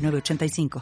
[0.00, 0.80] 985.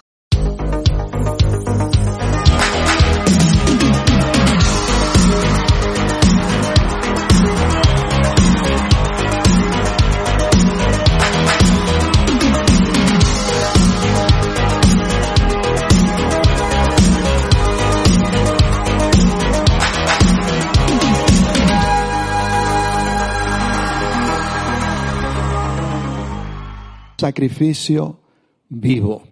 [27.29, 28.28] sacrificio
[28.69, 29.23] vivo.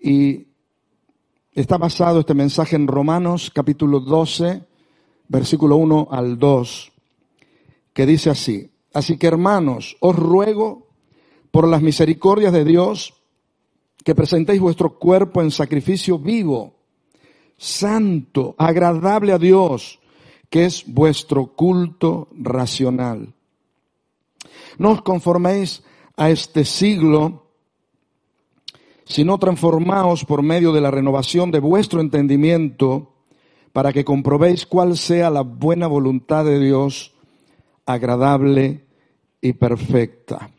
[0.00, 0.48] Y
[1.52, 4.64] está basado este mensaje en Romanos capítulo 12,
[5.28, 6.92] versículo 1 al 2,
[7.92, 10.88] que dice así, así que hermanos, os ruego
[11.50, 13.14] por las misericordias de Dios
[14.04, 16.74] que presentéis vuestro cuerpo en sacrificio vivo,
[17.56, 20.00] santo, agradable a Dios,
[20.50, 23.34] que es vuestro culto racional.
[24.78, 25.82] No os conforméis
[26.16, 27.41] a este siglo,
[29.04, 33.14] sino transformaos por medio de la renovación de vuestro entendimiento
[33.72, 37.14] para que comprobéis cuál sea la buena voluntad de Dios,
[37.86, 38.84] agradable
[39.40, 40.50] y perfecta.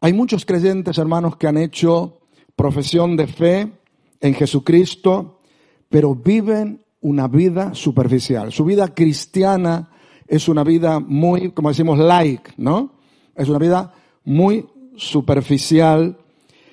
[0.00, 2.20] Hay muchos creyentes, hermanos, que han hecho
[2.56, 3.72] profesión de fe
[4.20, 5.40] en Jesucristo,
[5.88, 8.52] pero viven una vida superficial.
[8.52, 9.90] Su vida cristiana
[10.26, 12.92] es una vida muy, como decimos, like, ¿no?
[13.34, 13.92] Es una vida
[14.24, 16.19] muy superficial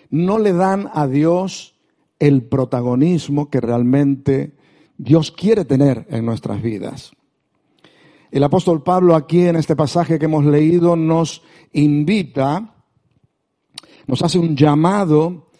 [0.09, 1.75] no le dan a Dios
[2.19, 4.55] el protagonismo que realmente
[4.97, 7.11] Dios quiere tener en nuestras vidas.
[8.31, 12.75] El apóstol Pablo aquí en este pasaje que hemos leído nos invita,
[14.05, 15.51] nos hace un llamado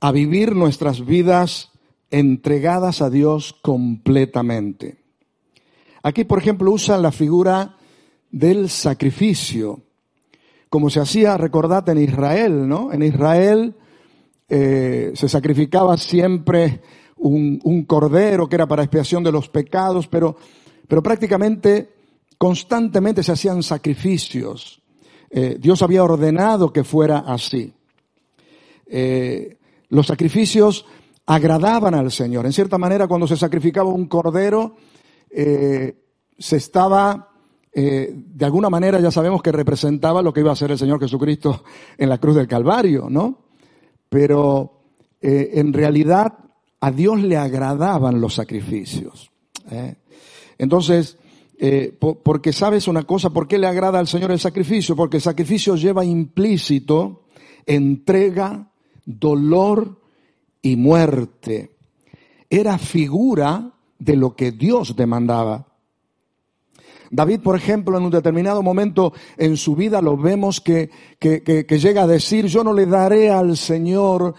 [0.00, 1.72] a vivir nuestras vidas
[2.10, 5.04] entregadas a Dios completamente.
[6.02, 7.76] Aquí, por ejemplo, usa la figura
[8.30, 9.80] del sacrificio,
[10.68, 12.92] como se hacía, recordad, en Israel, ¿no?
[12.92, 13.76] En Israel
[14.56, 16.80] eh, se sacrificaba siempre
[17.16, 20.36] un, cordero que era para expiación de los pecados, pero,
[20.86, 21.90] pero prácticamente
[22.38, 24.80] constantemente se hacían sacrificios.
[25.28, 27.74] Eh, Dios había ordenado que fuera así.
[28.86, 30.86] Eh, los sacrificios
[31.26, 32.46] agradaban al Señor.
[32.46, 34.76] En cierta manera, cuando se sacrificaba un cordero,
[35.28, 35.96] se
[36.56, 37.28] estaba,
[37.74, 41.64] de alguna manera ya sabemos que representaba lo que iba a hacer el Señor Jesucristo
[41.98, 43.43] en la cruz del Calvario, ¿no?
[44.14, 44.84] Pero
[45.20, 46.34] eh, en realidad
[46.78, 49.32] a Dios le agradaban los sacrificios.
[49.68, 49.96] ¿eh?
[50.56, 51.18] Entonces,
[51.58, 54.94] eh, porque sabes una cosa, ¿por qué le agrada al Señor el sacrificio?
[54.94, 57.24] Porque el sacrificio lleva implícito
[57.66, 58.70] entrega,
[59.04, 60.00] dolor
[60.62, 61.74] y muerte.
[62.48, 65.73] Era figura de lo que Dios demandaba.
[67.14, 72.02] David, por ejemplo, en un determinado momento en su vida lo vemos que, que, llega
[72.02, 74.34] a decir, yo no le daré al Señor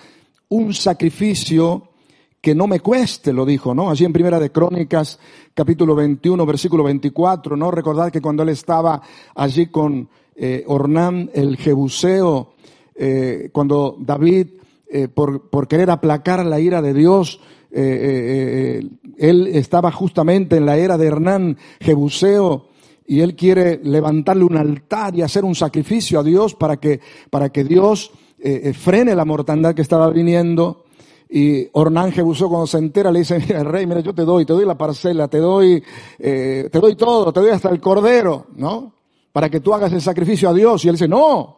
[0.50, 1.92] un sacrificio
[2.42, 3.90] que no me cueste, lo dijo, ¿no?
[3.90, 5.18] Allí en Primera de Crónicas,
[5.54, 7.72] capítulo 21, versículo 24, ¿no?
[7.72, 9.02] Recordad que cuando él estaba
[9.36, 12.56] allí con eh, Ornán el Jebuseo,
[12.94, 14.48] eh, cuando David,
[14.90, 17.40] eh, por, por, querer aplacar la ira de Dios,
[17.72, 22.70] él estaba justamente en la era de Hernán Jebuseo
[23.08, 27.50] y él quiere levantarle un altar y hacer un sacrificio a Dios para que, para
[27.50, 30.86] que Dios eh, eh, frene la mortandad que estaba viniendo.
[31.30, 34.54] Y Ornán Jebuseo cuando se entera le dice, mira, rey, mira, yo te doy, te
[34.54, 35.84] doy la parcela, te doy,
[36.20, 38.94] eh, te doy todo, te doy hasta el cordero, ¿no?
[39.32, 40.84] Para que tú hagas el sacrificio a Dios.
[40.86, 41.58] Y él dice, no,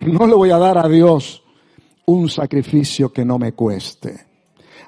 [0.00, 1.42] no le voy a dar a Dios
[2.10, 4.30] un sacrificio que no me cueste.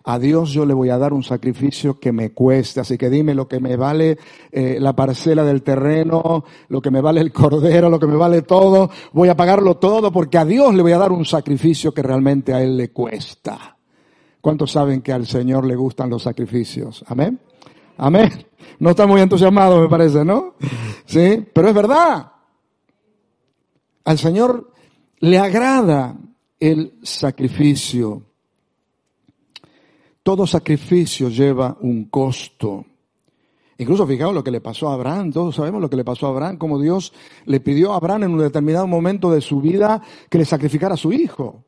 [0.04, 2.80] A Dios yo le voy a dar un sacrificio que me cueste.
[2.80, 4.18] Así que dime lo que me vale
[4.50, 8.42] eh, la parcela del terreno, lo que me vale el cordero, lo que me vale
[8.42, 8.90] todo.
[9.12, 12.52] Voy a pagarlo todo porque a Dios le voy a dar un sacrificio que realmente
[12.52, 13.76] a Él le cuesta.
[14.40, 17.04] ¿Cuántos saben que al Señor le gustan los sacrificios?
[17.06, 17.38] Amén.
[17.98, 18.30] Amén.
[18.80, 20.54] No están muy entusiasmados, me parece, ¿no?
[21.04, 22.32] Sí, pero es verdad.
[24.04, 24.72] Al Señor
[25.20, 26.16] le agrada
[26.62, 28.22] el sacrificio.
[30.22, 32.86] Todo sacrificio lleva un costo.
[33.78, 36.30] Incluso fijaos lo que le pasó a Abraham, todos sabemos lo que le pasó a
[36.30, 37.12] Abraham, como Dios
[37.46, 40.00] le pidió a Abraham en un determinado momento de su vida
[40.30, 41.64] que le sacrificara a su hijo.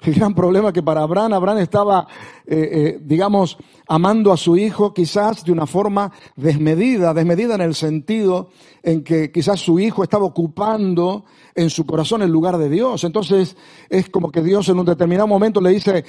[0.00, 2.06] El gran problema que para Abraham, Abraham estaba,
[2.46, 3.58] eh, eh, digamos,
[3.88, 8.50] amando a su hijo quizás de una forma desmedida, desmedida en el sentido
[8.82, 13.02] en que quizás su hijo estaba ocupando en su corazón el lugar de Dios.
[13.02, 13.56] Entonces
[13.88, 16.04] es como que Dios en un determinado momento le dice,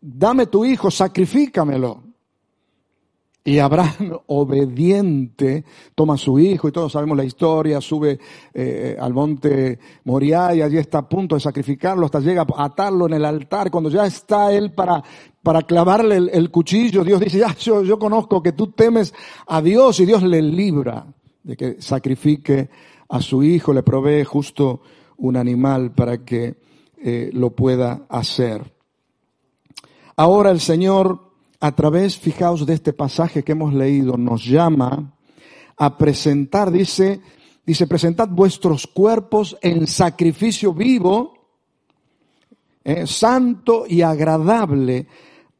[0.00, 2.07] dame tu hijo, sacrifícamelo.
[3.48, 5.64] Y Abraham, obediente,
[5.94, 8.18] toma a su hijo, y todos sabemos la historia, sube
[8.52, 13.06] eh, al monte Moriah y allí está a punto de sacrificarlo, hasta llega a atarlo
[13.06, 13.70] en el altar.
[13.70, 15.02] Cuando ya está él para,
[15.42, 19.14] para clavarle el, cuchillo, Dios dice, ya, yo, yo conozco que tú temes
[19.46, 21.06] a Dios y Dios le libra
[21.42, 22.68] de que sacrifique
[23.08, 24.82] a su hijo, le provee justo
[25.16, 26.56] un animal para que
[27.02, 28.70] eh, lo pueda hacer.
[30.16, 31.27] Ahora el Señor
[31.60, 35.14] a través, fijaos, de este pasaje que hemos leído, nos llama
[35.76, 37.20] a presentar, dice,
[37.64, 41.34] dice, presentad vuestros cuerpos en sacrificio vivo,
[42.84, 45.06] eh, santo y agradable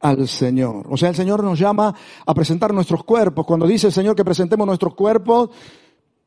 [0.01, 0.87] al Señor.
[0.89, 3.45] O sea, el Señor nos llama a presentar nuestros cuerpos.
[3.45, 5.51] Cuando dice el Señor que presentemos nuestros cuerpos,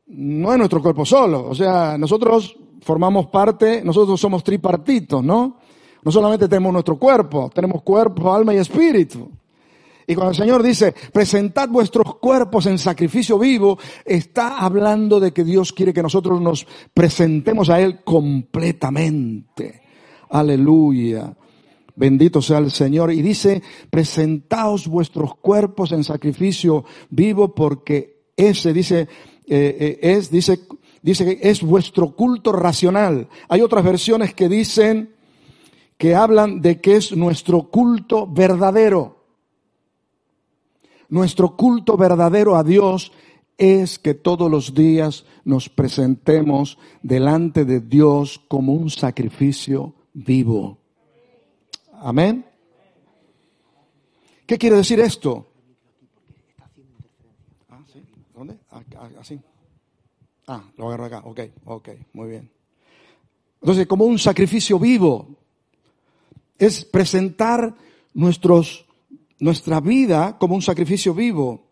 [0.06, 1.48] no es nuestro cuerpo solo.
[1.48, 5.56] O sea, nosotros formamos parte, nosotros somos tripartitos, ¿no?
[6.02, 9.30] No solamente tenemos nuestro cuerpo, tenemos cuerpo, alma y espíritu.
[10.12, 15.42] Y cuando el Señor dice, presentad vuestros cuerpos en sacrificio vivo, está hablando de que
[15.42, 19.80] Dios quiere que nosotros nos presentemos a Él completamente.
[20.28, 21.34] Aleluya.
[21.96, 23.10] Bendito sea el Señor.
[23.10, 29.08] Y dice, presentaos vuestros cuerpos en sacrificio vivo porque ese, dice,
[29.46, 30.60] eh, eh, es, dice,
[31.00, 33.30] dice que es vuestro culto racional.
[33.48, 35.14] Hay otras versiones que dicen,
[35.96, 39.21] que hablan de que es nuestro culto verdadero.
[41.12, 43.12] Nuestro culto verdadero a Dios
[43.58, 50.78] es que todos los días nos presentemos delante de Dios como un sacrificio vivo.
[52.00, 52.46] Amén.
[54.46, 55.48] ¿Qué quiere decir esto?
[57.68, 58.02] Ah, ¿sí?
[58.34, 58.56] ¿Dónde?
[58.70, 59.38] Ah, ah, así.
[60.46, 61.20] Ah, lo agarro acá.
[61.26, 62.50] Ok, ok, muy bien.
[63.60, 65.28] Entonces, como un sacrificio vivo,
[66.58, 67.74] es presentar
[68.14, 68.86] nuestros
[69.42, 71.66] nuestra vida como un sacrificio vivo.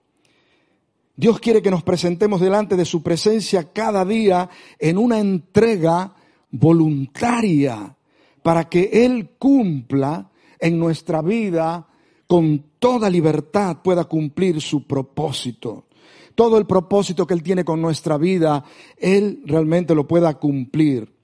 [1.14, 6.12] Dios quiere que nos presentemos delante de su presencia cada día en una entrega
[6.50, 7.96] voluntaria
[8.42, 11.86] para que Él cumpla en nuestra vida
[12.26, 15.86] con toda libertad, pueda cumplir su propósito.
[16.34, 18.64] Todo el propósito que Él tiene con nuestra vida,
[18.96, 21.14] Él realmente lo pueda cumplir.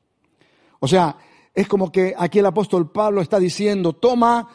[0.78, 1.16] O sea,
[1.52, 4.48] es como que aquí el apóstol Pablo está diciendo, toma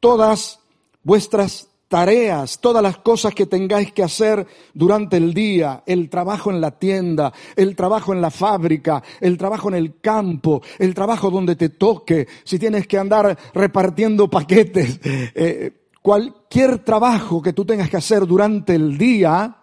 [0.00, 0.60] todas
[1.04, 6.60] vuestras tareas, todas las cosas que tengáis que hacer durante el día, el trabajo en
[6.60, 11.54] la tienda, el trabajo en la fábrica, el trabajo en el campo, el trabajo donde
[11.54, 17.98] te toque, si tienes que andar repartiendo paquetes, eh, cualquier trabajo que tú tengas que
[17.98, 19.56] hacer durante el día,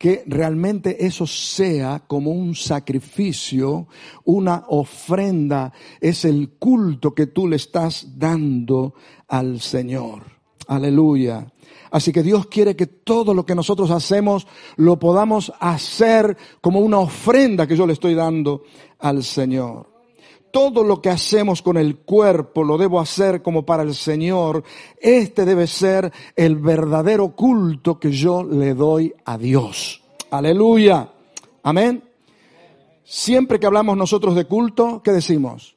[0.00, 3.86] que realmente eso sea como un sacrificio,
[4.24, 8.94] una ofrenda, es el culto que tú le estás dando
[9.28, 10.22] al Señor.
[10.68, 11.52] Aleluya.
[11.90, 16.98] Así que Dios quiere que todo lo que nosotros hacemos lo podamos hacer como una
[16.98, 18.62] ofrenda que yo le estoy dando
[19.00, 19.90] al Señor.
[20.50, 24.64] Todo lo que hacemos con el cuerpo lo debo hacer como para el Señor.
[24.98, 29.99] Este debe ser el verdadero culto que yo le doy a Dios.
[30.30, 31.10] Aleluya.
[31.64, 32.04] Amén.
[33.02, 35.76] Siempre que hablamos nosotros de culto, ¿qué decimos?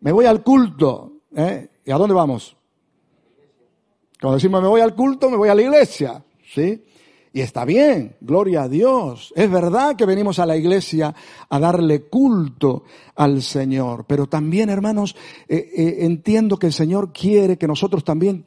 [0.00, 1.20] Me voy al culto.
[1.36, 1.68] ¿eh?
[1.84, 2.56] ¿Y a dónde vamos?
[4.18, 6.24] Cuando decimos me voy al culto, me voy a la iglesia,
[6.54, 6.82] ¿sí?
[7.34, 9.32] Y está bien, gloria a Dios.
[9.36, 11.12] Es verdad que venimos a la iglesia
[11.48, 12.84] a darle culto
[13.16, 15.16] al Señor, pero también, hermanos,
[15.48, 18.44] eh, eh, entiendo que el Señor quiere que nosotros también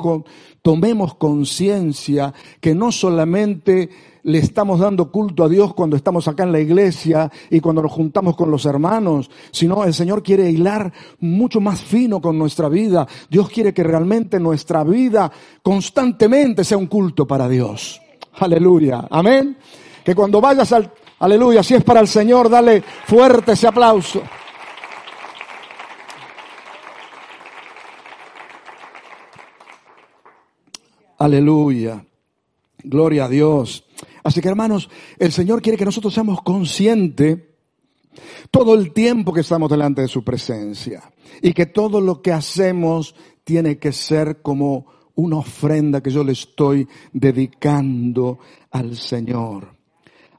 [0.61, 3.89] tomemos conciencia que no solamente
[4.27, 7.93] le estamos dando culto a Dios cuando estamos acá en la iglesia y cuando nos
[7.93, 10.91] juntamos con los hermanos, sino el Señor quiere hilar
[11.21, 13.07] mucho más fino con nuestra vida.
[13.29, 15.31] Dios quiere que realmente nuestra vida
[15.63, 18.01] constantemente sea un culto para Dios.
[18.33, 19.07] Aleluya.
[19.09, 19.57] Amén.
[20.03, 24.21] Que cuando vayas al, aleluya, si es para el Señor, dale fuerte ese aplauso.
[31.17, 32.03] Aleluya.
[32.83, 33.86] Gloria a Dios.
[34.27, 37.39] Así que hermanos, el Señor quiere que nosotros seamos conscientes
[38.51, 41.01] todo el tiempo que estamos delante de su presencia
[41.41, 43.15] y que todo lo que hacemos
[43.45, 48.39] tiene que ser como una ofrenda que yo le estoy dedicando
[48.71, 49.69] al Señor.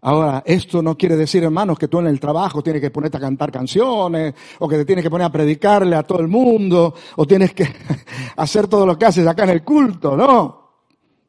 [0.02, 3.21] Ahora, esto no quiere decir, hermanos, que tú en el trabajo tienes que ponerte a
[3.21, 7.26] cantar canciones, o que te tienes que poner a predicarle a todo el mundo, o
[7.26, 7.64] tienes que
[8.37, 10.67] hacer todo lo que haces acá en el culto, no.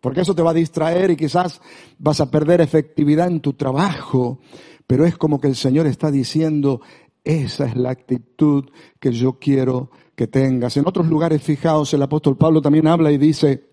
[0.02, 1.62] Porque eso te va a distraer y quizás
[1.98, 4.40] vas a perder efectividad en tu trabajo.
[4.88, 6.82] Pero es como que el Señor está diciendo,
[7.24, 8.66] esa es la actitud
[9.00, 10.78] que yo quiero que tengas.
[10.78, 13.70] En otros lugares, fijaos, el apóstol Pablo también habla y dice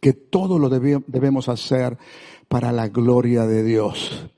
[0.00, 1.98] que todo lo debemos hacer
[2.48, 4.28] para la gloria de Dios.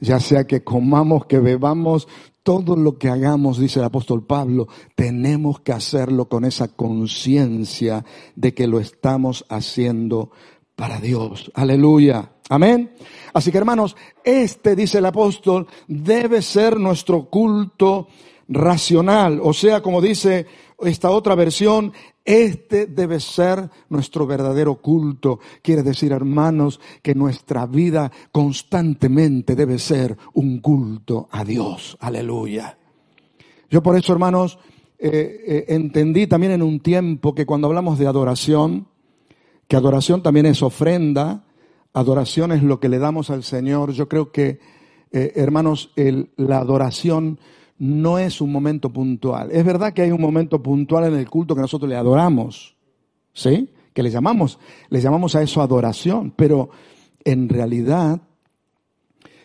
[0.00, 2.08] Ya sea que comamos, que bebamos,
[2.42, 8.04] todo lo que hagamos, dice el apóstol Pablo, tenemos que hacerlo con esa conciencia
[8.36, 10.30] de que lo estamos haciendo
[10.78, 11.50] para Dios.
[11.54, 12.30] Aleluya.
[12.48, 12.92] Amén.
[13.34, 18.06] Así que hermanos, este, dice el apóstol, debe ser nuestro culto
[18.46, 19.40] racional.
[19.42, 20.46] O sea, como dice
[20.78, 21.92] esta otra versión,
[22.24, 25.40] este debe ser nuestro verdadero culto.
[25.62, 31.96] Quiere decir, hermanos, que nuestra vida constantemente debe ser un culto a Dios.
[31.98, 32.78] Aleluya.
[33.68, 34.60] Yo por eso, hermanos,
[34.96, 38.86] eh, eh, entendí también en un tiempo que cuando hablamos de adoración,
[39.68, 41.44] que adoración también es ofrenda,
[41.92, 43.92] adoración es lo que le damos al Señor.
[43.92, 44.58] Yo creo que,
[45.12, 45.92] eh, hermanos,
[46.36, 47.38] la adoración
[47.78, 49.50] no es un momento puntual.
[49.52, 52.76] Es verdad que hay un momento puntual en el culto que nosotros le adoramos,
[53.32, 53.70] ¿sí?
[53.92, 54.58] Que le llamamos,
[54.88, 56.70] le llamamos a eso adoración, pero
[57.24, 58.20] en realidad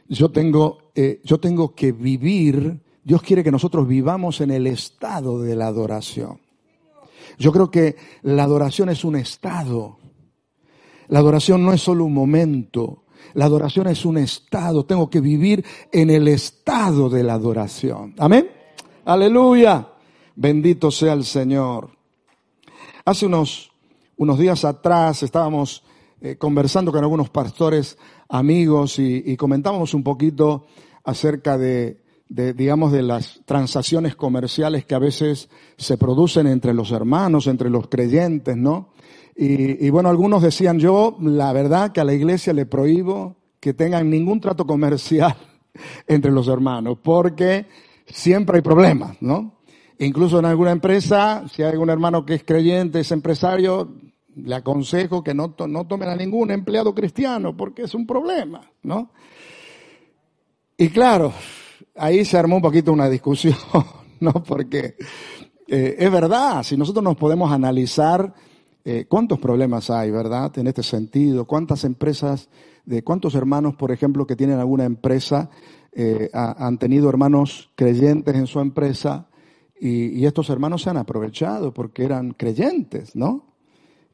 [0.08, 5.42] yo tengo, eh, yo tengo que vivir, Dios quiere que nosotros vivamos en el estado
[5.42, 6.40] de la adoración.
[7.38, 9.98] Yo creo que la adoración es un estado.
[11.14, 13.04] La adoración no es solo un momento.
[13.36, 14.84] La adoración es un estado.
[14.84, 18.16] Tengo que vivir en el estado de la adoración.
[18.18, 18.50] Amén.
[19.06, 19.90] Aleluya.
[20.36, 21.92] Bendito sea el Señor.
[23.06, 23.72] Hace unos,
[24.18, 25.84] unos días atrás estábamos
[26.20, 27.96] eh, conversando con algunos pastores
[28.28, 30.66] amigos y, comentábamos un poquito
[31.04, 32.02] acerca de,
[32.34, 37.70] de, digamos, de las transacciones comerciales que a veces se producen entre los hermanos, entre
[37.70, 38.90] los creyentes, ¿no?
[39.36, 44.10] Y, bueno, algunos decían, yo la verdad que a la iglesia le prohíbo que tengan
[44.10, 45.36] ningún trato comercial
[46.08, 47.68] entre los hermanos, porque
[48.08, 49.60] siempre hay problemas, ¿no?
[50.00, 53.94] Incluso en alguna empresa, si hay algún hermano que es creyente, es empresario,
[54.36, 59.12] le aconsejo que no, no tomen a ningún empleado cristiano, porque es un problema, ¿no?
[60.78, 61.32] Y claro,
[61.96, 63.56] ahí se armó un poquito una discusión,
[64.20, 64.32] ¿no?
[64.32, 64.96] Porque
[65.68, 68.34] eh, es verdad, si nosotros nos podemos analizar
[68.86, 71.46] eh, ¿Cuántos problemas hay, verdad, en este sentido?
[71.46, 72.50] ¿Cuántas empresas,
[72.86, 75.50] de cuántos hermanos, por ejemplo, que tienen alguna empresa,
[75.94, 79.30] eh, han tenido hermanos creyentes en su empresa
[79.80, 83.54] y, estos hermanos se han aprovechado porque eran creyentes, ¿no?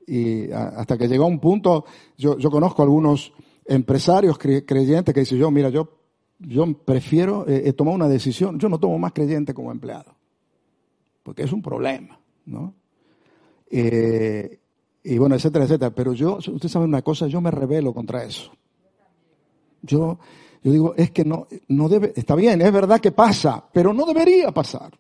[0.06, 1.86] Y hasta que llegó un punto,
[2.18, 3.32] yo, yo conozco algunos
[3.66, 5.99] empresarios creyentes que dicen yo, mira, yo,
[6.40, 10.16] yo prefiero eh, tomar una decisión, yo no tomo más creyente como empleado,
[11.24, 12.74] porque es un problema, ¿no?
[13.70, 14.60] Eh,
[15.04, 15.92] y bueno, etcétera, etcétera.
[15.92, 18.52] Pero yo, usted sabe una cosa, yo me rebelo contra eso.
[19.82, 20.20] Yo,
[20.64, 24.06] yo digo, es que no, no debe, está bien, es verdad que pasa, pero no
[24.06, 24.98] debería pasar.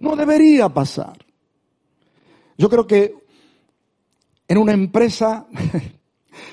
[0.00, 1.16] No debería pasar.
[2.58, 3.14] Yo creo que
[4.48, 5.46] en una empresa,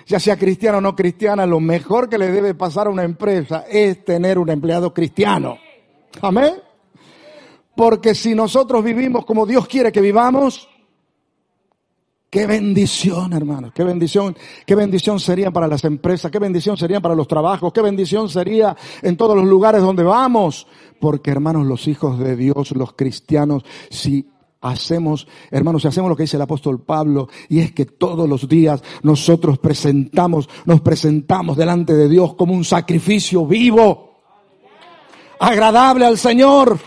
[0.05, 3.65] ya sea cristiana o no cristiana, lo mejor que le debe pasar a una empresa
[3.69, 5.57] es tener un empleado cristiano.
[6.21, 6.55] Amén.
[7.75, 10.67] Porque si nosotros vivimos como Dios quiere que vivamos,
[12.31, 17.13] Qué bendición, hermanos, qué bendición, qué bendición sería para las empresas, qué bendición sería para
[17.13, 20.65] los trabajos, qué bendición sería en todos los lugares donde vamos.
[21.01, 24.30] Porque, hermanos, los hijos de Dios, los cristianos, si
[24.61, 28.47] hacemos, hermanos, si hacemos lo que dice el apóstol Pablo, y es que todos los
[28.47, 34.19] días nosotros presentamos, nos presentamos delante de Dios como un sacrificio vivo,
[35.39, 36.77] agradable al Señor.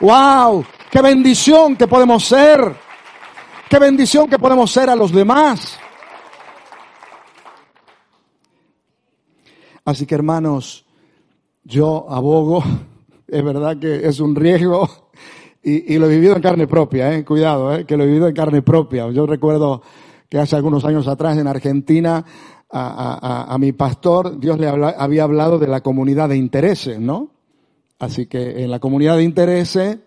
[0.00, 0.64] ¡Wow!
[0.90, 2.74] ¡Qué bendición que podemos ser!
[3.68, 5.78] Qué bendición que podemos ser a los demás.
[9.84, 10.84] Así que hermanos,
[11.62, 12.64] yo abogo,
[13.28, 15.09] es verdad que es un riesgo
[15.62, 18.34] y, lo he vivido en carne propia, eh, cuidado, eh, que lo he vivido en
[18.34, 19.10] carne propia.
[19.10, 19.82] Yo recuerdo
[20.28, 22.24] que hace algunos años atrás en Argentina
[22.72, 27.30] a, mi pastor Dios le había hablado de la comunidad de intereses, ¿no?
[27.98, 29.98] Así que en la comunidad de intereses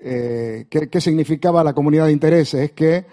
[0.00, 2.60] eh, ¿qué, significaba la comunidad de intereses?
[2.60, 3.06] Es que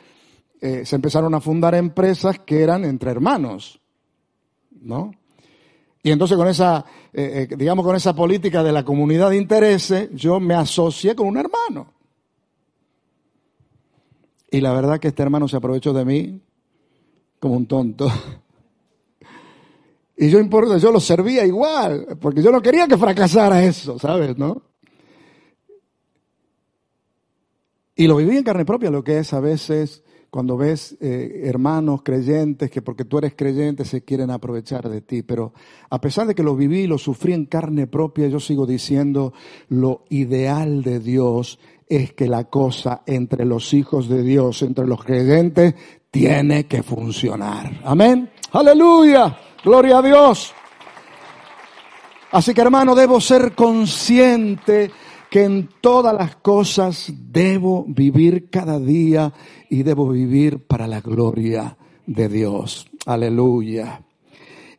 [0.62, 3.82] eh, se empezaron a fundar empresas que eran entre hermanos,
[4.82, 5.12] ¿no?
[6.06, 10.40] Y entonces con esa, eh, digamos, con esa política de la comunidad de intereses, yo
[10.40, 11.92] me asocié con un hermano.
[14.52, 16.42] Y la verdad que este hermano se aprovechó de mí
[17.40, 18.08] como un tonto.
[20.18, 24.38] Y yo importa, yo lo servía igual, porque yo no quería que fracasara eso, ¿sabes?
[24.38, 24.62] ¿No?
[27.96, 30.05] Y lo viví en carne propia, lo que es a veces
[30.36, 35.24] cuando ves eh, hermanos creyentes que porque tú eres creyente se quieren aprovechar de ti.
[35.24, 35.54] Pero
[35.89, 39.32] a pesar de que lo viví y lo sufrí en carne propia, yo sigo diciendo,
[39.70, 45.01] lo ideal de Dios es que la cosa entre los hijos de Dios, entre los
[45.06, 45.74] creyentes,
[46.12, 47.80] tiene que funcionar.
[47.86, 48.30] Amén.
[48.51, 49.39] Aleluya.
[49.63, 50.54] Gloria a Dios.
[52.32, 54.92] Así que hermano, debo ser consciente
[55.36, 59.34] que en todas las cosas debo vivir cada día
[59.70, 61.75] y debo vivir para la gloria
[62.06, 62.88] de Dios.
[63.06, 64.01] Aleluya.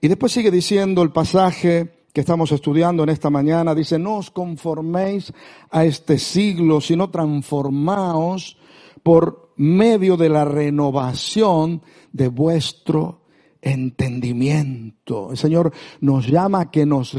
[0.01, 4.31] Y después sigue diciendo el pasaje que estamos estudiando en esta mañana, dice, no os
[4.31, 5.31] conforméis
[5.71, 8.57] a este siglo, sino transformaos
[9.03, 11.83] por medio de la renovación
[12.15, 13.26] de vuestro
[13.67, 15.33] entendimiento.
[15.33, 17.17] El Señor nos llama a que nos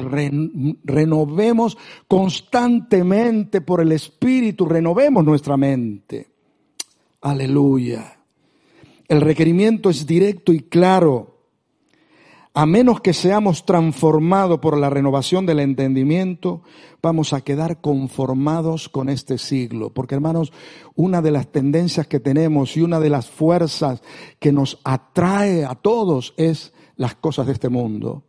[0.83, 1.77] renovemos
[2.07, 6.27] constantemente por el Espíritu, renovemos nuestra mente.
[7.21, 8.19] Aleluya.
[9.07, 11.36] El requerimiento es directo y claro.
[12.59, 16.63] A menos que seamos transformados por la renovación del entendimiento,
[17.03, 19.93] vamos a quedar conformados con este siglo.
[19.93, 20.51] Porque hermanos,
[20.95, 24.01] una de las tendencias que tenemos y una de las fuerzas
[24.39, 28.23] que nos atrae a todos es las cosas de este mundo.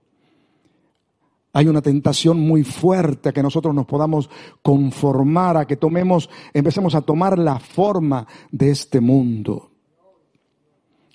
[1.55, 4.29] Hay una tentación muy fuerte a que nosotros nos podamos
[4.61, 9.71] conformar, a que tomemos, empecemos a tomar la forma de este mundo.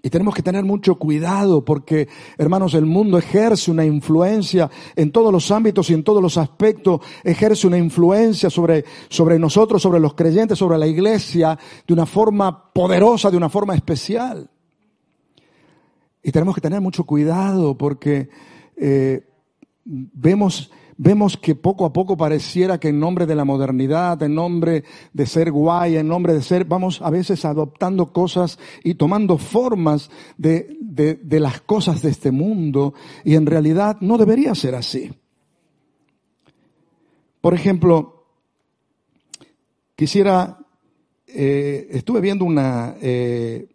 [0.05, 5.31] Y tenemos que tener mucho cuidado porque, hermanos, el mundo ejerce una influencia en todos
[5.31, 10.13] los ámbitos y en todos los aspectos, ejerce una influencia sobre, sobre nosotros, sobre los
[10.13, 11.57] creyentes, sobre la iglesia,
[11.87, 14.49] de una forma poderosa, de una forma especial.
[16.21, 18.27] Y tenemos que tener mucho cuidado porque
[18.75, 19.25] eh,
[19.85, 24.83] vemos vemos que poco a poco pareciera que en nombre de la modernidad, en nombre
[25.13, 30.09] de ser guay, en nombre de ser, vamos a veces adoptando cosas y tomando formas
[30.37, 35.11] de, de, las cosas de este mundo y en realidad no debería ser así.
[37.41, 38.25] Por ejemplo,
[39.95, 40.59] quisiera,
[41.27, 43.67] eh, estuve viendo una, eh,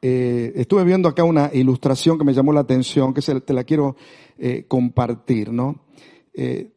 [0.00, 3.64] eh, estuve viendo acá una ilustración que me llamó la atención, que se, te la
[3.64, 3.96] quiero
[4.38, 5.84] eh, compartir, ¿no?
[6.34, 6.72] Eh,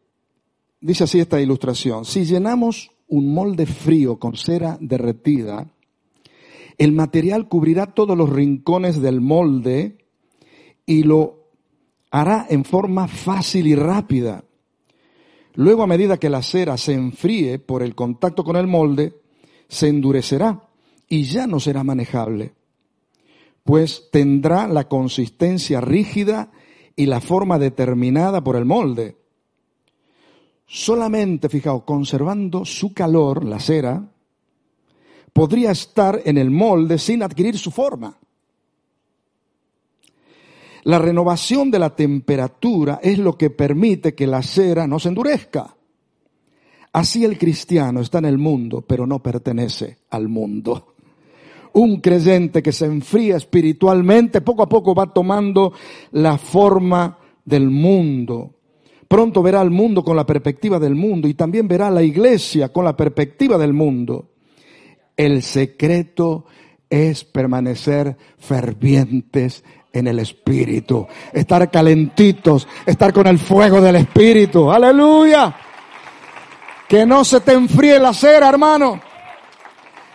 [0.80, 2.06] dice así esta ilustración.
[2.06, 5.72] Si llenamos un molde frío con cera derretida,
[6.78, 9.98] el material cubrirá todos los rincones del molde
[10.86, 11.50] y lo
[12.12, 14.44] hará en forma fácil y rápida.
[15.56, 19.14] Luego, a medida que la cera se enfríe por el contacto con el molde,
[19.68, 20.70] se endurecerá
[21.10, 22.54] y ya no será manejable,
[23.64, 26.52] pues tendrá la consistencia rígida
[27.00, 29.16] y la forma determinada por el molde.
[30.66, 34.06] Solamente, fijaos, conservando su calor, la cera,
[35.32, 38.20] podría estar en el molde sin adquirir su forma.
[40.84, 45.74] La renovación de la temperatura es lo que permite que la cera no se endurezca.
[46.92, 50.96] Así el cristiano está en el mundo, pero no pertenece al mundo
[51.74, 55.74] un creyente que se enfría espiritualmente, poco a poco va tomando
[56.12, 58.56] la forma del mundo.
[59.08, 62.70] Pronto verá al mundo con la perspectiva del mundo y también verá a la iglesia
[62.70, 64.30] con la perspectiva del mundo.
[65.18, 66.46] El secreto
[66.90, 74.72] es permanecer fervientes en el Espíritu, estar calentitos, estar con el fuego del Espíritu.
[74.72, 75.56] Aleluya.
[76.88, 79.09] Que no se te enfríe la cera, hermano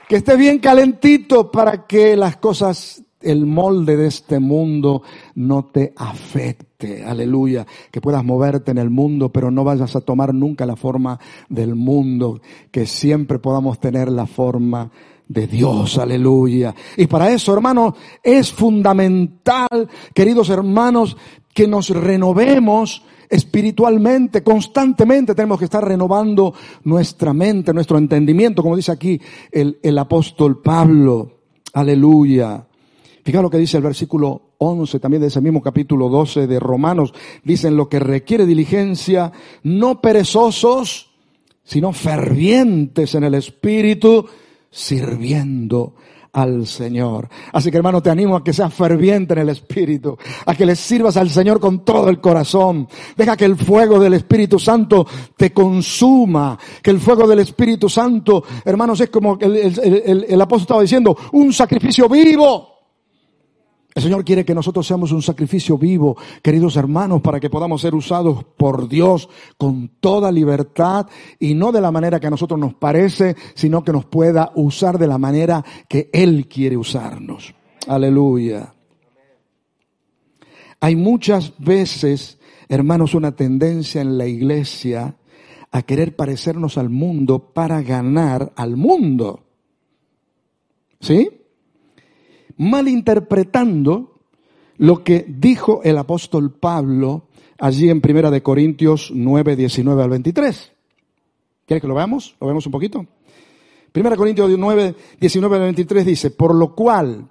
[0.09, 5.03] que esté bien calentito para que las cosas, el molde de este mundo
[5.35, 7.05] no te afecte.
[7.05, 7.67] Aleluya.
[7.91, 11.75] Que puedas moverte en el mundo, pero no vayas a tomar nunca la forma del
[11.75, 12.41] mundo.
[12.71, 14.91] Que siempre podamos tener la forma
[15.29, 16.75] de Dios, aleluya.
[16.97, 21.17] Y para eso, hermanos, es fundamental, queridos hermanos,
[21.55, 28.93] que nos renovemos espiritualmente, constantemente tenemos que estar renovando nuestra mente, nuestro entendimiento, como dice
[28.93, 31.33] aquí el, el apóstol Pablo.
[31.73, 32.67] Aleluya.
[33.25, 37.15] Fíjate lo que dice el versículo 11 también de ese mismo capítulo 12 de Romanos.
[37.43, 39.33] Dicen lo que requiere diligencia,
[39.63, 41.11] no perezosos,
[41.65, 44.27] sino fervientes en el espíritu,
[44.71, 45.95] sirviendo
[46.35, 47.29] al Señor.
[47.53, 50.77] Así que hermano, te animo a que seas ferviente en el Espíritu, a que le
[50.77, 52.89] sirvas al Señor con todo el corazón.
[53.17, 58.45] Deja que el fuego del Espíritu Santo te consuma, que el fuego del Espíritu Santo,
[58.65, 62.74] hermanos, es como el, el, el, el apóstol estaba diciendo, un sacrificio vivo.
[63.95, 67.95] El Señor quiere que nosotros seamos un sacrificio vivo, queridos hermanos, para que podamos ser
[67.95, 71.07] usados por Dios con toda libertad
[71.39, 74.99] y no de la manera que a nosotros nos parece, sino que nos pueda usar
[74.99, 77.55] de la manera que Él quiere usarnos.
[77.87, 78.75] Aleluya.
[80.81, 85.15] Hay muchas veces, hermanos, una tendencia en la iglesia
[85.71, 89.45] a querer parecernos al mundo para ganar al mundo.
[91.01, 91.44] ¿Sí?
[92.57, 94.15] Malinterpretando
[94.79, 100.73] lo que dijo el apóstol Pablo allí en Primera de Corintios 9, 19 al 23.
[101.67, 102.37] ¿Quieres que lo veamos?
[102.41, 103.07] ¿Lo vemos un poquito?
[103.93, 107.29] Primera Corintios 9, 19 al 23 dice, por lo cual,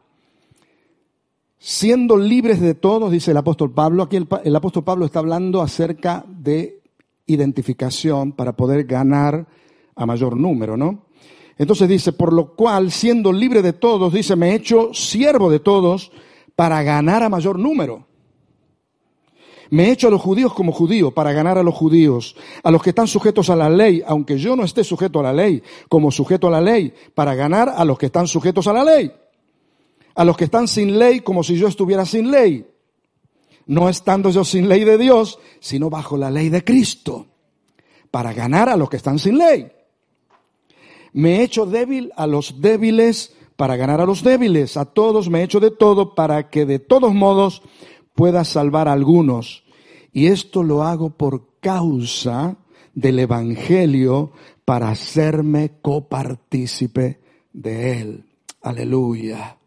[1.58, 5.62] siendo libres de todos, dice el apóstol Pablo, aquí el, el apóstol Pablo está hablando
[5.62, 6.82] acerca de
[7.26, 9.46] identificación para poder ganar
[9.96, 11.03] a mayor número, ¿no?
[11.58, 15.60] Entonces dice, por lo cual, siendo libre de todos, dice, me he hecho siervo de
[15.60, 16.12] todos
[16.56, 18.08] para ganar a mayor número.
[19.70, 22.84] Me he hecho a los judíos como judío para ganar a los judíos, a los
[22.84, 26.12] que están sujetos a la ley, aunque yo no esté sujeto a la ley, como
[26.12, 29.12] sujeto a la ley, para ganar a los que están sujetos a la ley.
[30.16, 32.68] A los que están sin ley, como si yo estuviera sin ley.
[33.66, 37.26] No estando yo sin ley de Dios, sino bajo la ley de Cristo,
[38.12, 39.72] para ganar a los que están sin ley.
[41.13, 44.78] Me he hecho débil a los débiles para ganar a los débiles.
[44.78, 47.62] A todos me he hecho de todo para que de todos modos
[48.15, 49.63] pueda salvar a algunos.
[50.12, 52.58] Y esto lo hago por causa
[52.93, 54.32] del Evangelio
[54.65, 57.19] para hacerme copartícipe
[57.52, 58.26] de él.
[58.62, 59.58] Aleluya.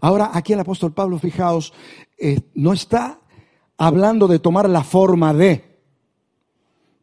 [0.00, 1.72] Ahora, aquí el apóstol Pablo, fijaos,
[2.18, 3.20] eh, no está
[3.76, 5.78] hablando de tomar la forma de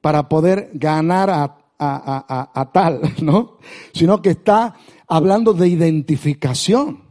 [0.02, 3.58] para poder ganar a a, tal, ¿no?
[3.94, 4.76] Sino que está
[5.08, 7.04] hablando de identificación.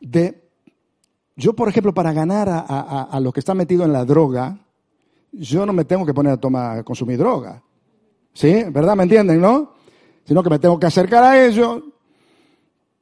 [0.00, 0.48] De,
[1.36, 2.60] yo, por ejemplo, para ganar a,
[3.02, 4.58] a, los que están metidos en la droga,
[5.32, 7.62] yo no me tengo que poner a tomar, a consumir droga.
[8.32, 8.64] ¿Sí?
[8.70, 8.94] ¿Verdad?
[8.94, 9.74] ¿Me entienden, no?
[10.24, 11.82] Sino que me tengo que acercar a ellos,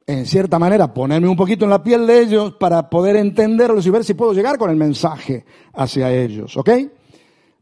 [0.06, 3.90] en cierta manera, ponerme un poquito en la piel de ellos para poder entenderlos y
[3.90, 6.70] ver si puedo llegar con el mensaje hacia ellos, ¿ok?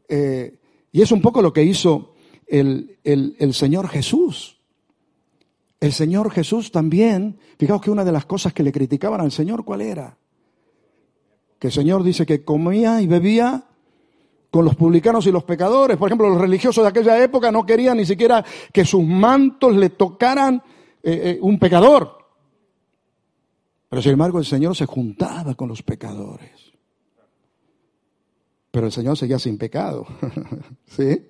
[0.07, 0.59] Eh,
[0.91, 2.14] y es un poco lo que hizo
[2.47, 4.59] el, el, Señor Jesús.
[5.79, 9.65] El Señor Jesús también, fijaos que una de las cosas que le criticaban al Señor,
[9.65, 10.17] ¿cuál era?
[11.59, 13.65] Que el Señor dice que comía y bebía
[14.51, 15.97] con los publicanos y los pecadores.
[15.97, 19.89] Por ejemplo, los religiosos de aquella época no querían ni siquiera que sus mantos le
[19.89, 20.63] tocaran
[21.03, 22.17] eh, eh, un pecador.
[23.89, 26.73] Pero sin embargo el Señor se juntaba con los pecadores.
[28.71, 30.05] Pero el Señor seguía sin pecado.
[30.87, 31.27] ¿Sí?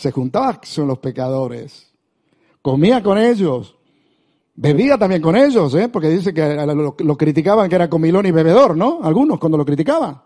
[0.00, 1.92] Se juntaba con los pecadores,
[2.62, 3.76] comía con ellos,
[4.54, 5.90] bebía también con ellos, ¿eh?
[5.90, 9.00] porque dice que lo, criticaban que era comilón y bebedor, ¿no?
[9.02, 10.22] Algunos cuando lo criticaban.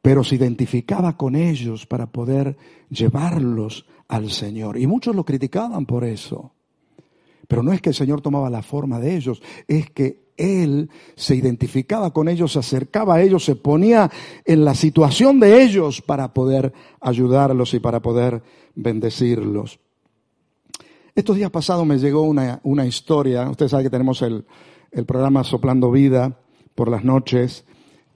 [0.00, 2.56] Pero se identificaba con ellos para poder
[2.88, 4.78] llevarlos al Señor.
[4.78, 6.52] Y muchos lo criticaban por eso.
[7.48, 11.36] Pero no es que el Señor tomaba la forma de ellos, es que él se
[11.36, 14.10] identificaba con ellos, se acercaba a ellos, se ponía
[14.44, 18.42] en la situación de ellos para poder ayudarlos y para poder
[18.74, 19.78] bendecirlos.
[21.14, 24.46] Estos días pasados me llegó una, una historia, usted sabe que tenemos el,
[24.90, 26.38] el, programa Soplando Vida
[26.74, 27.66] por las noches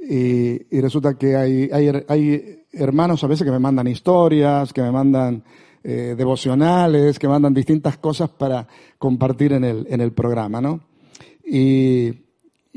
[0.01, 4.81] y, y resulta que hay, hay, hay, hermanos a veces que me mandan historias, que
[4.81, 5.45] me mandan
[5.89, 8.67] eh, devocionales, que mandan distintas cosas para
[8.99, 10.81] compartir en el, en el programa, ¿no?
[11.45, 12.25] Y,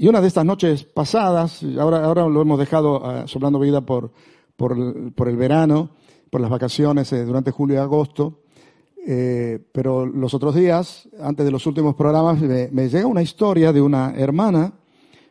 [0.08, 4.12] una de estas noches pasadas, ahora, ahora lo hemos dejado uh, soplando vida por,
[4.56, 5.89] por, por, el verano,
[6.30, 8.41] por las vacaciones eh, durante julio y agosto,
[9.08, 13.74] eh, pero los otros días, antes de los últimos programas, me, me, llega una historia
[13.74, 14.72] de una hermana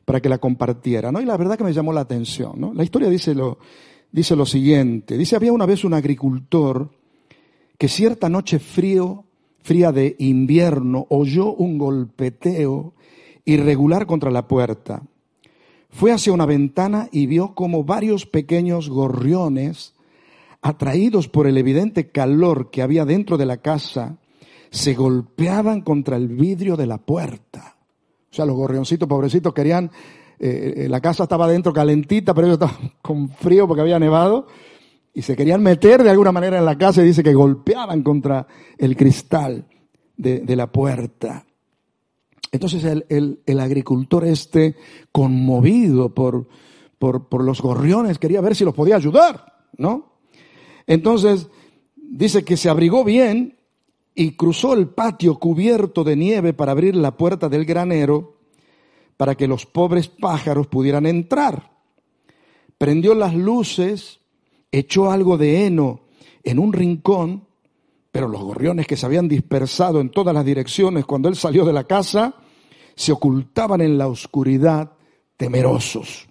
[0.05, 1.21] para que la compartiera, ¿no?
[1.21, 2.75] Y la verdad que me llamó la atención, ¿no?
[2.75, 3.59] La historia dice lo,
[4.11, 6.98] dice lo siguiente, dice, había una vez un agricultor
[7.79, 9.25] que cierta noche frío,
[9.63, 12.93] fría de invierno, oyó un golpeteo
[13.45, 15.03] irregular contra la puerta.
[15.89, 19.95] Fue hacia una ventana y vio como varios pequeños gorriones,
[20.61, 24.19] atraídos por el evidente calor que había dentro de la casa,
[24.71, 27.77] se golpeaban contra el vidrio de la puerta.
[28.31, 29.91] O sea, los gorrioncitos pobrecitos querían,
[30.39, 34.47] eh, eh, la casa estaba dentro calentita, pero ellos estaban con frío porque había nevado,
[35.19, 38.47] y se querían meter de alguna manera en la casa y dice que golpeaban contra
[38.79, 39.67] el cristal
[40.17, 41.45] de, de la puerta.
[42.53, 44.77] Entonces el, el, agricultor este,
[45.11, 46.47] conmovido por,
[47.01, 50.21] por, por, los gorriones, quería ver si los podía ayudar, ¿no?
[50.87, 51.49] Entonces,
[51.97, 53.59] dice que se abrigó bien
[54.15, 58.37] y cruzó el patio cubierto de nieve para abrir la puerta del granero
[59.17, 61.73] para que los pobres pájaros pudieran entrar.
[62.79, 64.21] Prendió las luces,
[64.73, 66.01] echó algo de heno
[66.43, 67.47] en un rincón,
[68.11, 71.73] pero los gorriones que se habían dispersado en todas las direcciones cuando él salió de
[71.73, 72.35] la casa,
[72.95, 74.93] se ocultaban en la oscuridad
[75.37, 76.27] temerosos.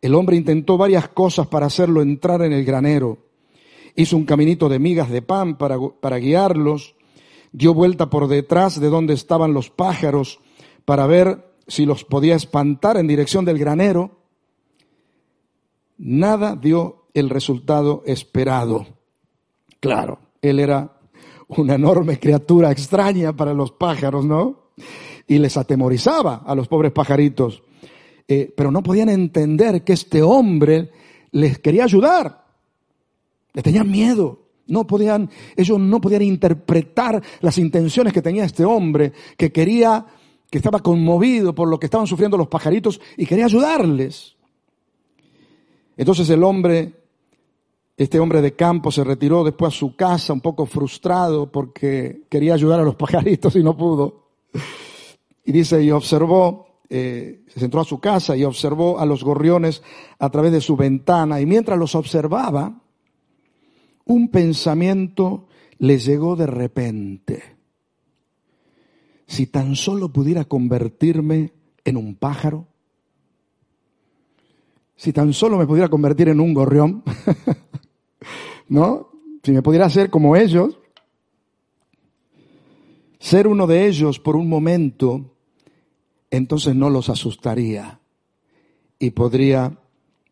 [0.00, 3.28] El hombre intentó varias cosas para hacerlo entrar en el granero
[3.98, 6.94] hizo un caminito de migas de pan para, para guiarlos,
[7.50, 10.38] dio vuelta por detrás de donde estaban los pájaros
[10.84, 14.20] para ver si los podía espantar en dirección del granero.
[15.98, 18.86] Nada dio el resultado esperado.
[19.80, 20.98] Claro, él era
[21.48, 24.70] una enorme criatura extraña para los pájaros, ¿no?
[25.26, 27.62] Y les atemorizaba a los pobres pajaritos.
[28.26, 30.90] Eh, pero no podían entender que este hombre
[31.30, 32.44] les quería ayudar.
[33.54, 34.44] Le tenían miedo.
[34.66, 40.04] No podían, ellos no podían interpretar las intenciones que tenía este hombre, que quería,
[40.50, 44.36] que estaba conmovido por lo que estaban sufriendo los pajaritos y quería ayudarles.
[45.96, 46.92] Entonces el hombre,
[47.98, 52.54] este hombre de campo se retiró después a su casa un poco frustrado porque quería
[52.54, 54.28] ayudar a los pajaritos y no pudo.
[55.44, 59.82] Y dice, y observó, eh, se entró a su casa y observó a los gorriones
[60.20, 62.80] a través de su ventana y mientras los observaba,
[64.04, 67.42] un pensamiento le llegó de repente.
[69.26, 71.52] Si tan solo pudiera convertirme
[71.84, 72.68] en un pájaro,
[74.94, 77.02] si tan solo me pudiera convertir en un gorrión,
[78.68, 79.08] ¿no?
[79.42, 80.78] Si me pudiera hacer como ellos,
[83.18, 85.24] ser uno de ellos por un momento,
[86.30, 88.00] entonces no los asustaría
[88.98, 89.78] y podría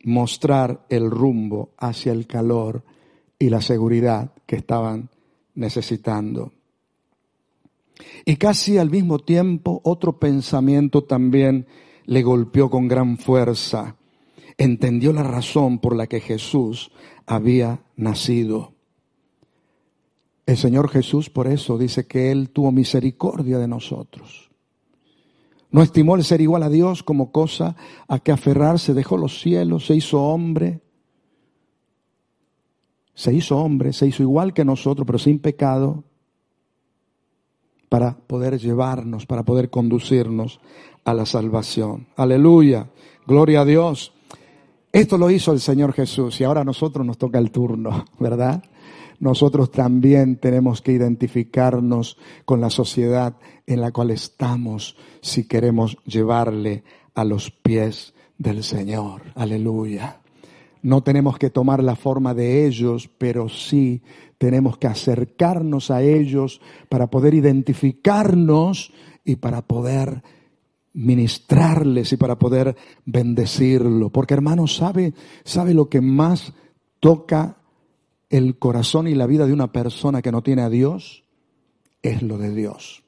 [0.05, 2.85] mostrar el rumbo hacia el calor
[3.39, 5.09] y la seguridad que estaban
[5.55, 6.53] necesitando.
[8.25, 11.67] Y casi al mismo tiempo otro pensamiento también
[12.05, 13.97] le golpeó con gran fuerza.
[14.59, 16.91] Entendió la razón por la que Jesús
[17.27, 18.73] había nacido.
[20.47, 24.51] El Señor Jesús por eso dice que Él tuvo misericordia de nosotros.
[25.71, 29.87] No estimó el ser igual a Dios como cosa a que aferrarse, dejó los cielos,
[29.87, 30.81] se hizo hombre,
[33.15, 36.05] se hizo hombre, se hizo igual que nosotros, pero sin pecado,
[37.89, 40.61] para poder llevarnos, para poder conducirnos
[41.05, 42.07] a la salvación.
[42.17, 42.91] Aleluya,
[43.27, 44.13] gloria a Dios.
[44.97, 48.65] Esto lo hizo el Señor Jesús y ahora a nosotros nos toca el turno, ¿verdad?
[49.21, 56.83] Nosotros también tenemos que identificarnos con la sociedad en la cual estamos si queremos llevarle
[57.15, 59.21] a los pies del Señor.
[59.35, 60.21] Aleluya.
[60.81, 64.01] No tenemos que tomar la forma de ellos, pero sí
[64.39, 68.95] tenemos que acercarnos a ellos para poder identificarnos
[69.27, 70.23] y para poder
[70.97, 74.11] ministrarles y para poder bendecirlo.
[74.11, 76.53] Porque hermano, ¿sabe, sabe lo que más
[77.01, 77.59] toca
[78.29, 81.25] el corazón y la vida de una persona que no tiene a Dios?
[82.03, 83.05] Es lo de Dios.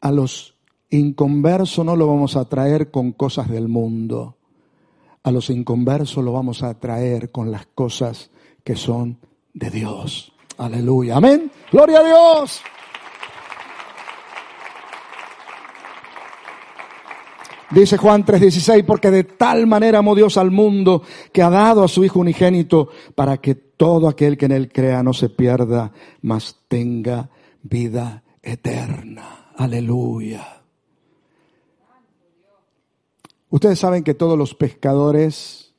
[0.00, 0.54] A los
[0.90, 4.36] inconversos no lo vamos a traer con cosas del mundo
[5.26, 8.30] a los inconversos lo vamos a traer con las cosas
[8.62, 9.18] que son
[9.52, 10.32] de Dios.
[10.56, 11.16] Aleluya.
[11.16, 11.50] Amén.
[11.72, 12.60] Gloria a Dios.
[17.70, 21.02] Dice Juan 3:16, porque de tal manera amó Dios al mundo
[21.32, 25.02] que ha dado a su Hijo unigénito para que todo aquel que en él crea
[25.02, 27.28] no se pierda, mas tenga
[27.62, 29.52] vida eterna.
[29.56, 30.62] Aleluya.
[33.50, 35.74] Ustedes saben que todos los pescadores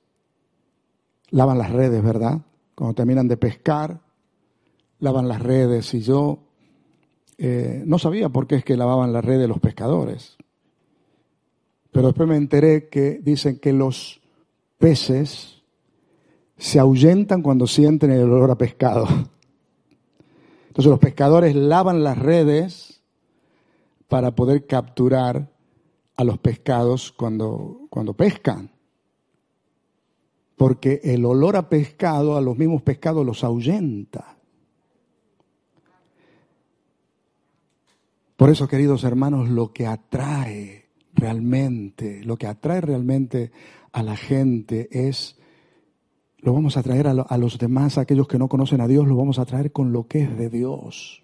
[1.29, 2.39] lavan las redes, ¿verdad?
[2.75, 4.01] Cuando terminan de pescar,
[4.99, 5.93] lavan las redes.
[5.93, 6.39] Y yo
[7.37, 10.36] eh, no sabía por qué es que lavaban las redes los pescadores.
[11.91, 14.21] Pero después me enteré que dicen que los
[14.77, 15.63] peces
[16.57, 19.07] se ahuyentan cuando sienten el olor a pescado.
[20.67, 23.01] Entonces los pescadores lavan las redes
[24.07, 25.51] para poder capturar
[26.15, 28.71] a los pescados cuando, cuando pescan.
[30.55, 34.37] Porque el olor a pescado, a los mismos pescados los ahuyenta.
[38.35, 40.86] Por eso, queridos hermanos, lo que atrae
[41.17, 43.51] realmente, lo que atrae realmente
[43.91, 45.37] a la gente es,
[46.37, 49.15] lo vamos a traer a, a los demás, aquellos que no conocen a Dios, lo
[49.17, 51.23] vamos a traer con lo que es de Dios.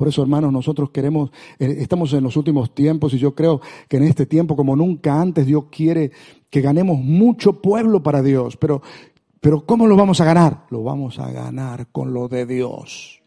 [0.00, 3.98] Por eso, hermanos, nosotros queremos, eh, estamos en los últimos tiempos y yo creo que
[3.98, 6.10] en este tiempo, como nunca antes, Dios quiere
[6.48, 8.56] que ganemos mucho pueblo para Dios.
[8.56, 8.80] Pero,
[9.40, 10.64] pero ¿cómo lo vamos a ganar?
[10.70, 13.19] Lo vamos a ganar con lo de Dios.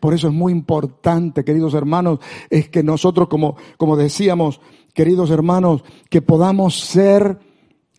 [0.00, 4.60] Por eso es muy importante, queridos hermanos, es que nosotros, como, como decíamos,
[4.94, 7.38] queridos hermanos, que podamos ser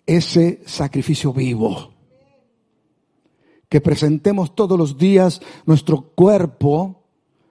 [0.06, 1.94] ese sacrificio vivo.
[3.70, 7.04] Que presentemos todos los días nuestro cuerpo,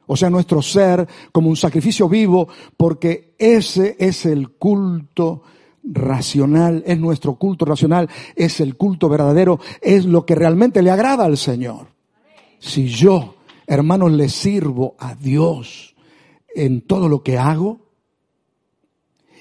[0.06, 5.42] o sea, nuestro ser, como un sacrificio vivo, porque ese es el culto
[5.84, 11.24] racional, es nuestro culto racional, es el culto verdadero, es lo que realmente le agrada
[11.24, 11.88] al Señor.
[12.58, 13.36] Si yo,
[13.68, 15.94] hermanos, le sirvo a Dios
[16.54, 17.88] en todo lo que hago,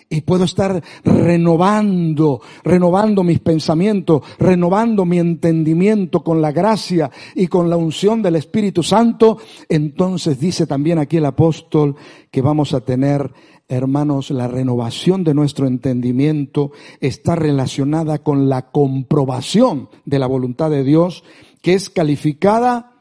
[0.09, 7.69] y puedo estar renovando, renovando mis pensamientos, renovando mi entendimiento con la gracia y con
[7.69, 9.37] la unción del Espíritu Santo,
[9.67, 11.95] entonces dice también aquí el apóstol
[12.31, 13.31] que vamos a tener,
[13.67, 20.85] hermanos, la renovación de nuestro entendimiento está relacionada con la comprobación de la voluntad de
[20.85, 21.25] Dios,
[21.61, 22.96] que es calificada,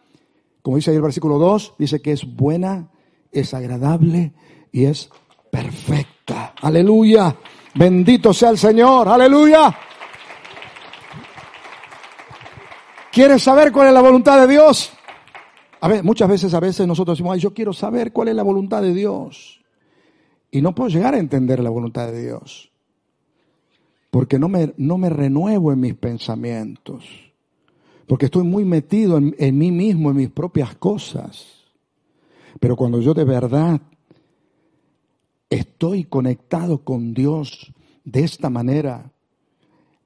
[0.66, 2.90] como dice ahí el versículo 2, dice que es buena,
[3.30, 4.32] es agradable
[4.72, 5.08] y es
[5.48, 6.54] perfecta.
[6.60, 7.36] Aleluya.
[7.76, 9.06] Bendito sea el Señor.
[9.08, 9.72] Aleluya.
[13.12, 14.90] ¿Quieres saber cuál es la voluntad de Dios?
[15.82, 18.42] A ver, muchas veces, a veces nosotros decimos, ay, yo quiero saber cuál es la
[18.42, 19.64] voluntad de Dios.
[20.50, 22.72] Y no puedo llegar a entender la voluntad de Dios.
[24.10, 27.25] Porque no me, no me renuevo en mis pensamientos.
[28.06, 31.64] Porque estoy muy metido en, mí mismo, en mis propias cosas.
[32.60, 33.80] Pero cuando yo de verdad
[35.50, 37.72] estoy conectado con Dios
[38.04, 39.12] de esta manera.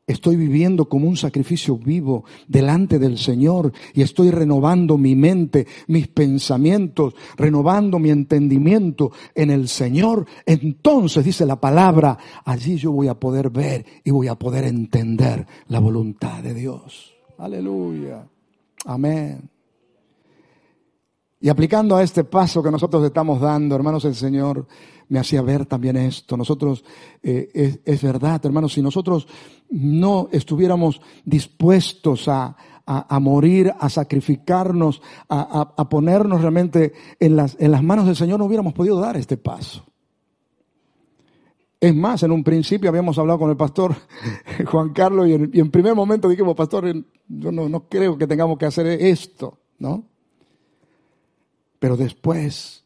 [0.07, 6.09] Estoy viviendo como un sacrificio vivo delante del Señor y estoy renovando mi mente, mis
[6.09, 10.27] pensamientos, renovando mi entendimiento en el Señor.
[10.47, 15.47] Entonces dice la palabra, allí yo voy a poder ver y voy a poder entender
[15.69, 17.10] la voluntad de Dios.
[17.41, 18.29] Aleluya.
[18.85, 19.49] Amén.
[21.41, 24.67] Y aplicando a este paso que nosotros estamos dando, hermanos, el Señor
[25.09, 26.37] me hacía ver también esto.
[26.37, 26.85] Nosotros,
[27.23, 29.27] eh, es, verdad, hermanos, si nosotros
[29.71, 35.01] no estuviéramos dispuestos a, a, morir, a sacrificarnos,
[35.31, 39.17] a, a, ponernos realmente en las, en las manos del Señor, no hubiéramos podido dar
[39.17, 39.90] este paso.
[41.81, 43.97] Es más, en un principio habíamos hablado con el pastor
[44.67, 46.85] Juan Carlos y en, primer momento dijimos, pastor,
[47.27, 50.05] yo no, no creo que tengamos que hacer esto, ¿no?
[51.79, 52.85] Pero después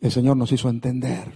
[0.00, 1.32] el Señor nos hizo entender.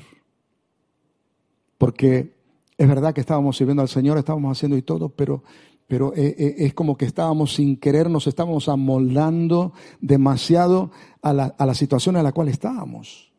[1.76, 2.36] Porque
[2.78, 5.42] es verdad que estábamos sirviendo al Señor, estábamos haciendo y todo, pero,
[5.88, 11.44] pero eh, eh, es como que estábamos sin querer, nos estábamos amoldando demasiado a la,
[11.58, 13.32] a la situación en la cual estábamos.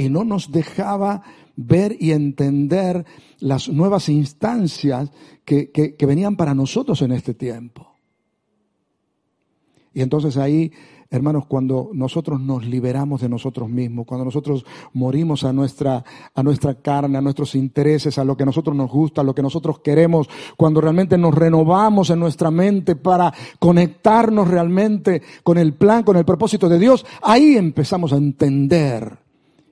[0.00, 1.22] Y no nos dejaba
[1.56, 3.04] ver y entender
[3.38, 5.10] las nuevas instancias
[5.44, 7.86] que, que, venían para nosotros en este tiempo.
[9.92, 10.72] Y entonces ahí
[11.12, 16.02] Hermanos, cuando nosotros nos liberamos de nosotros mismos, cuando nosotros morimos a nuestra,
[16.34, 19.34] a nuestra carne, a nuestros intereses, a lo que a nosotros nos gusta, a lo
[19.34, 25.74] que nosotros queremos, cuando realmente nos renovamos en nuestra mente para conectarnos realmente con el
[25.74, 29.29] plan, con el propósito de Dios, ahí empezamos a entender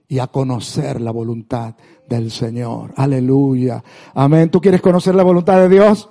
[0.08, 1.76] y a conocer la voluntad
[2.08, 2.94] del Señor.
[2.96, 3.84] Aleluya.
[4.14, 4.50] Amén.
[4.50, 6.08] ¿Tú quieres conocer la voluntad de Dios?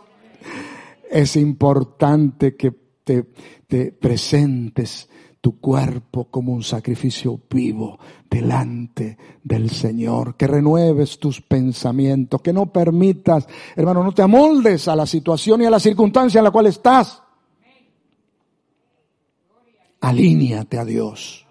[1.09, 2.71] Es importante que
[3.03, 3.23] te,
[3.67, 5.09] te presentes
[5.41, 7.97] tu cuerpo como un sacrificio vivo
[8.29, 14.95] delante del Señor, que renueves tus pensamientos, que no permitas, hermano, no te amoldes a
[14.95, 17.23] la situación y a la circunstancia en la cual estás.
[20.01, 21.46] Alíñate a Dios,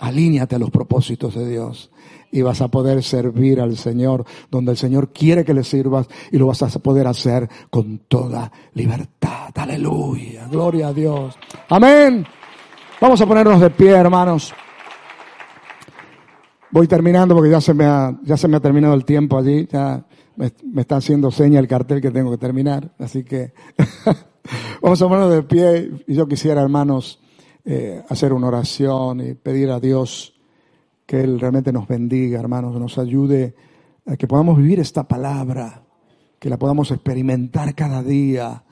[0.00, 1.90] alíñate a los propósitos de Dios
[2.30, 6.38] y vas a poder servir al Señor donde el Señor quiere que le sirvas y
[6.38, 9.50] lo vas a poder hacer con toda libertad.
[9.54, 11.34] Aleluya, gloria a Dios.
[11.68, 12.26] Amén.
[13.00, 14.54] Vamos a ponernos de pie, hermanos.
[16.70, 19.66] Voy terminando porque ya se me ha, ya se me ha terminado el tiempo allí.
[19.70, 20.04] Ya
[20.36, 22.92] me, está haciendo seña el cartel que tengo que terminar.
[22.98, 23.52] Así que
[24.82, 25.90] vamos a ponernos de pie.
[26.06, 27.20] Y yo quisiera, hermanos,
[27.66, 30.34] eh, hacer una oración y pedir a Dios
[31.04, 33.54] que Él realmente nos bendiga, hermanos, nos ayude
[34.06, 35.82] a que podamos vivir esta palabra,
[36.38, 38.62] que la podamos experimentar cada día.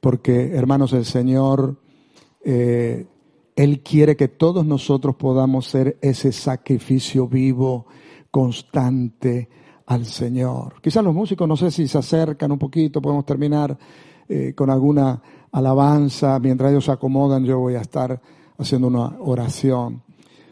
[0.00, 1.78] Porque, hermanos, el Señor
[2.42, 3.06] eh,
[3.56, 7.86] él quiere que todos nosotros podamos ser ese sacrificio vivo,
[8.30, 9.48] constante
[9.86, 10.80] al Señor.
[10.82, 13.76] Quizás los músicos, no sé si se acercan un poquito, podemos terminar
[14.28, 15.20] eh, con alguna
[15.52, 16.38] alabanza.
[16.38, 18.20] Mientras ellos se acomodan, yo voy a estar
[18.58, 20.02] haciendo una oración.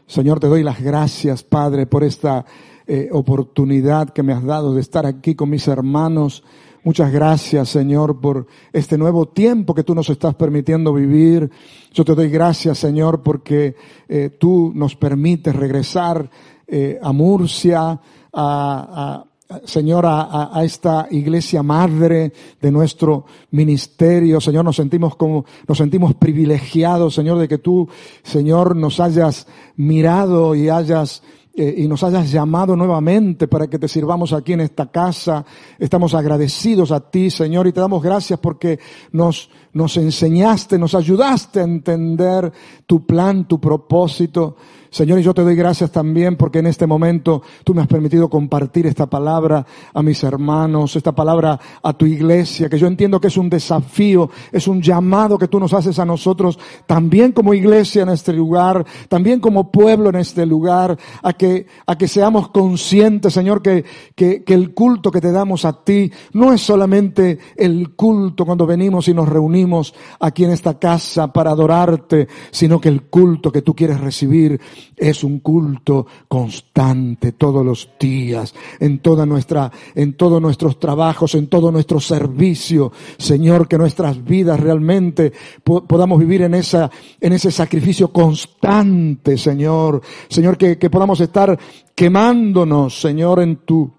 [0.06, 2.44] Señor, te doy las gracias, Padre, por esta
[2.86, 6.44] eh, oportunidad que me has dado de estar aquí con mis hermanos
[6.84, 11.50] Muchas gracias, Señor, por este nuevo tiempo que tú nos estás permitiendo vivir.
[11.94, 13.74] Yo te doy gracias, Señor, porque
[14.06, 16.28] eh, tú nos permites regresar
[16.66, 17.98] eh, a Murcia,
[18.34, 19.24] a,
[19.64, 24.40] Señor, a, esta iglesia madre de nuestro ministerio.
[24.40, 27.88] Señor, nos sentimos como, nos sentimos privilegiados, Señor, de que tú,
[28.22, 29.46] Señor, nos hayas
[29.76, 31.22] mirado y hayas
[31.56, 35.44] eh, y nos hayas llamado nuevamente para que te sirvamos aquí en esta casa.
[35.78, 38.80] Estamos agradecidos a ti, Señor, y te damos gracias porque
[39.12, 42.52] nos, nos enseñaste, nos ayudaste a entender
[42.86, 44.56] tu plan, tu propósito.
[44.94, 48.30] Señor, y yo te doy gracias también porque en este momento tú me has permitido
[48.30, 53.26] compartir esta palabra a mis hermanos, esta palabra a tu iglesia, que yo entiendo que
[53.26, 58.04] es un desafío, es un llamado que tú nos haces a nosotros, también como iglesia
[58.04, 63.34] en este lugar, también como pueblo en este lugar, a que, a que seamos conscientes,
[63.34, 63.84] Señor, que,
[64.14, 68.64] que, que el culto que te damos a ti no es solamente el culto cuando
[68.64, 73.62] venimos y nos reunimos aquí en esta casa para adorarte, sino que el culto que
[73.62, 74.60] tú quieres recibir
[74.96, 81.48] es un culto constante todos los días, en toda nuestra, en todos nuestros trabajos, en
[81.48, 82.92] todo nuestro servicio.
[83.18, 85.32] Señor, que nuestras vidas realmente
[85.62, 90.00] podamos vivir en esa, en ese sacrificio constante, Señor.
[90.28, 91.58] Señor, que, que podamos estar
[91.94, 93.90] quemándonos, Señor, en tu,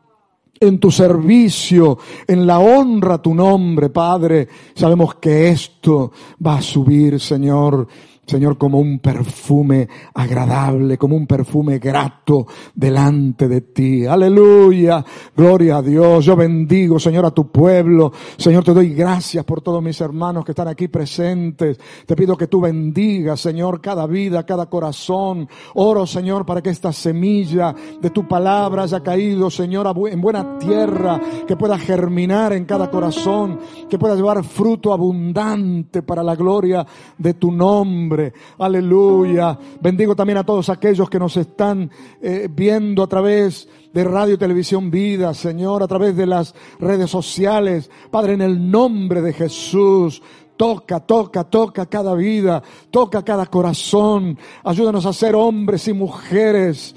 [0.60, 4.48] en tu servicio, en la honra a tu nombre, Padre.
[4.74, 6.12] Sabemos que esto
[6.46, 7.88] va a subir, Señor
[8.26, 14.06] Señor, como un perfume agradable, como un perfume grato delante de ti.
[14.06, 15.06] Aleluya.
[15.36, 16.26] Gloria a Dios.
[16.26, 18.12] Yo bendigo, Señor, a tu pueblo.
[18.38, 21.80] Señor, te doy gracias por todos mis hermanos que están aquí presentes.
[22.06, 25.48] Te pido que tú bendigas, Señor, cada vida, cada corazón.
[25.76, 31.22] Oro, Señor, para que esta semilla de tu palabra haya caído, Señor, en buena tierra,
[31.48, 33.60] que pueda germinar en cada corazón,
[33.90, 36.86] que pueda llevar fruto abundante para la gloria
[37.18, 38.15] de tu nombre.
[38.58, 39.58] Aleluya.
[39.82, 41.90] Bendigo también a todos aquellos que nos están
[42.22, 47.90] eh, viendo a través de Radio Televisión Vida, Señor, a través de las redes sociales.
[48.12, 50.22] Padre, en el nombre de Jesús,
[50.58, 54.38] Toca, toca, toca cada vida, toca cada corazón.
[54.64, 56.96] Ayúdanos a ser hombres y mujeres,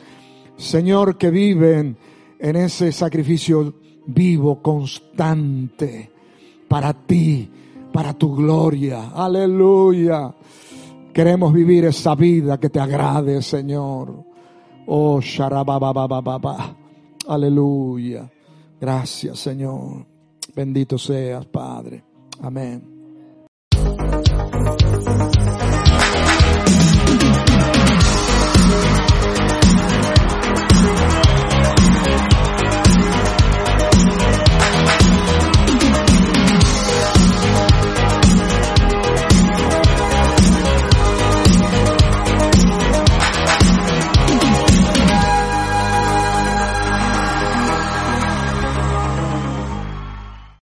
[0.57, 1.97] Señor, que viven
[2.39, 3.75] en ese sacrificio
[4.07, 6.11] vivo, constante,
[6.69, 7.51] para ti,
[7.93, 9.11] para tu gloria.
[9.12, 10.35] Aleluya.
[11.12, 14.24] Queremos vivir esa vida que te agrade, Señor.
[14.86, 16.76] Oh, Sharabababababa.
[17.26, 18.30] Aleluya.
[18.80, 20.06] Gracias, Señor.
[20.54, 22.04] Bendito seas, Padre.
[22.40, 22.97] Amén.